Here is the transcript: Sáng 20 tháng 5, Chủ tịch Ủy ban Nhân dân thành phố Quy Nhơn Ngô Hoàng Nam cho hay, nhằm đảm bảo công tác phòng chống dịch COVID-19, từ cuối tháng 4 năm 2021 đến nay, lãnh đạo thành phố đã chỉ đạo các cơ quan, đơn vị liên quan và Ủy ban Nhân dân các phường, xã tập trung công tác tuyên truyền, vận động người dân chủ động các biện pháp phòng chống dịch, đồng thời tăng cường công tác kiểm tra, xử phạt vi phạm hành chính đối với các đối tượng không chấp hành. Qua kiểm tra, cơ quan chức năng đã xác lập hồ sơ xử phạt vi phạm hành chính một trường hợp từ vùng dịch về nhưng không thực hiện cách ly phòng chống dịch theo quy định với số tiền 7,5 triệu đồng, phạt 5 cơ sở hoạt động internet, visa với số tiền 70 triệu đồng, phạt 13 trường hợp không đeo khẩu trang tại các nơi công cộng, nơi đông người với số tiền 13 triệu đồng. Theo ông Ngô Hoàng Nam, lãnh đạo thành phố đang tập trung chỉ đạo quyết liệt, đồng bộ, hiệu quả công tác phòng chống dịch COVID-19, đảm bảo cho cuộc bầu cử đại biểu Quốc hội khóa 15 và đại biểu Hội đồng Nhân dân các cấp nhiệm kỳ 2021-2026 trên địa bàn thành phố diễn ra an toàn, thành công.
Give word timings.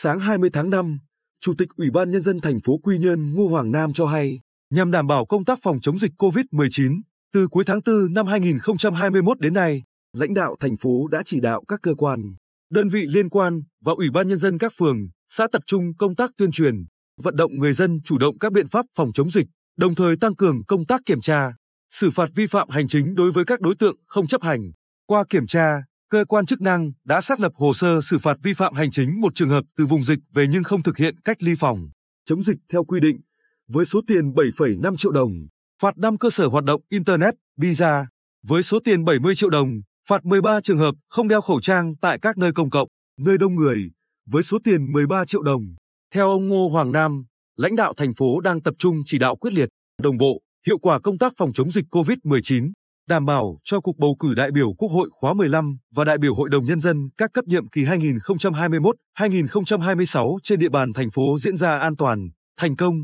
Sáng 0.00 0.20
20 0.20 0.50
tháng 0.52 0.70
5, 0.70 0.98
Chủ 1.40 1.54
tịch 1.58 1.68
Ủy 1.76 1.90
ban 1.90 2.10
Nhân 2.10 2.22
dân 2.22 2.40
thành 2.40 2.60
phố 2.60 2.78
Quy 2.82 2.98
Nhơn 2.98 3.34
Ngô 3.34 3.48
Hoàng 3.48 3.70
Nam 3.70 3.92
cho 3.92 4.06
hay, 4.06 4.40
nhằm 4.70 4.90
đảm 4.90 5.06
bảo 5.06 5.26
công 5.26 5.44
tác 5.44 5.58
phòng 5.62 5.80
chống 5.80 5.98
dịch 5.98 6.12
COVID-19, 6.18 7.00
từ 7.32 7.48
cuối 7.48 7.64
tháng 7.64 7.80
4 7.86 8.14
năm 8.14 8.26
2021 8.26 9.40
đến 9.40 9.54
nay, 9.54 9.82
lãnh 10.12 10.34
đạo 10.34 10.56
thành 10.60 10.76
phố 10.76 11.08
đã 11.08 11.22
chỉ 11.24 11.40
đạo 11.40 11.64
các 11.68 11.80
cơ 11.82 11.94
quan, 11.94 12.34
đơn 12.70 12.88
vị 12.88 13.06
liên 13.06 13.28
quan 13.28 13.62
và 13.84 13.92
Ủy 13.96 14.10
ban 14.10 14.28
Nhân 14.28 14.38
dân 14.38 14.58
các 14.58 14.72
phường, 14.76 15.08
xã 15.28 15.46
tập 15.52 15.62
trung 15.66 15.94
công 15.98 16.14
tác 16.14 16.30
tuyên 16.36 16.50
truyền, 16.50 16.84
vận 17.22 17.36
động 17.36 17.58
người 17.58 17.72
dân 17.72 18.00
chủ 18.04 18.18
động 18.18 18.38
các 18.38 18.52
biện 18.52 18.68
pháp 18.68 18.86
phòng 18.96 19.12
chống 19.12 19.30
dịch, 19.30 19.46
đồng 19.76 19.94
thời 19.94 20.16
tăng 20.16 20.34
cường 20.34 20.64
công 20.64 20.86
tác 20.86 21.00
kiểm 21.06 21.20
tra, 21.20 21.52
xử 21.88 22.10
phạt 22.10 22.30
vi 22.34 22.46
phạm 22.46 22.68
hành 22.70 22.88
chính 22.88 23.14
đối 23.14 23.30
với 23.30 23.44
các 23.44 23.60
đối 23.60 23.74
tượng 23.74 23.96
không 24.06 24.26
chấp 24.26 24.42
hành. 24.42 24.72
Qua 25.06 25.24
kiểm 25.30 25.46
tra, 25.46 25.82
cơ 26.10 26.24
quan 26.24 26.46
chức 26.46 26.60
năng 26.60 26.92
đã 27.04 27.20
xác 27.20 27.40
lập 27.40 27.52
hồ 27.54 27.72
sơ 27.72 28.00
xử 28.00 28.18
phạt 28.18 28.36
vi 28.42 28.52
phạm 28.52 28.74
hành 28.74 28.90
chính 28.90 29.20
một 29.20 29.34
trường 29.34 29.48
hợp 29.48 29.64
từ 29.76 29.86
vùng 29.86 30.02
dịch 30.02 30.18
về 30.34 30.46
nhưng 30.50 30.64
không 30.64 30.82
thực 30.82 30.96
hiện 30.96 31.14
cách 31.24 31.42
ly 31.42 31.54
phòng 31.58 31.88
chống 32.24 32.42
dịch 32.42 32.58
theo 32.68 32.84
quy 32.84 33.00
định 33.00 33.20
với 33.68 33.84
số 33.84 34.00
tiền 34.06 34.32
7,5 34.32 34.96
triệu 34.96 35.12
đồng, 35.12 35.32
phạt 35.82 35.98
5 35.98 36.18
cơ 36.18 36.30
sở 36.30 36.46
hoạt 36.46 36.64
động 36.64 36.80
internet, 36.88 37.34
visa 37.56 38.06
với 38.42 38.62
số 38.62 38.78
tiền 38.84 39.04
70 39.04 39.34
triệu 39.34 39.50
đồng, 39.50 39.80
phạt 40.08 40.24
13 40.24 40.60
trường 40.60 40.78
hợp 40.78 40.94
không 41.08 41.28
đeo 41.28 41.40
khẩu 41.40 41.60
trang 41.60 41.94
tại 42.00 42.18
các 42.22 42.38
nơi 42.38 42.52
công 42.52 42.70
cộng, 42.70 42.88
nơi 43.18 43.38
đông 43.38 43.54
người 43.54 43.90
với 44.26 44.42
số 44.42 44.58
tiền 44.64 44.92
13 44.92 45.24
triệu 45.24 45.42
đồng. 45.42 45.62
Theo 46.14 46.30
ông 46.30 46.48
Ngô 46.48 46.68
Hoàng 46.68 46.92
Nam, 46.92 47.24
lãnh 47.56 47.76
đạo 47.76 47.94
thành 47.96 48.14
phố 48.14 48.40
đang 48.40 48.60
tập 48.60 48.74
trung 48.78 49.02
chỉ 49.06 49.18
đạo 49.18 49.36
quyết 49.36 49.52
liệt, 49.52 49.68
đồng 50.02 50.18
bộ, 50.18 50.40
hiệu 50.66 50.78
quả 50.78 51.00
công 51.00 51.18
tác 51.18 51.32
phòng 51.36 51.52
chống 51.52 51.70
dịch 51.70 51.84
COVID-19, 51.90 52.72
đảm 53.08 53.24
bảo 53.24 53.58
cho 53.64 53.80
cuộc 53.80 53.98
bầu 53.98 54.16
cử 54.18 54.34
đại 54.34 54.50
biểu 54.50 54.72
Quốc 54.72 54.88
hội 54.88 55.08
khóa 55.12 55.34
15 55.34 55.76
và 55.94 56.04
đại 56.04 56.18
biểu 56.18 56.34
Hội 56.34 56.48
đồng 56.48 56.64
Nhân 56.64 56.80
dân 56.80 57.08
các 57.18 57.32
cấp 57.32 57.44
nhiệm 57.44 57.68
kỳ 57.68 57.84
2021-2026 57.84 60.38
trên 60.42 60.58
địa 60.58 60.68
bàn 60.68 60.92
thành 60.92 61.10
phố 61.10 61.38
diễn 61.38 61.56
ra 61.56 61.78
an 61.78 61.96
toàn, 61.96 62.28
thành 62.60 62.76
công. 62.76 62.94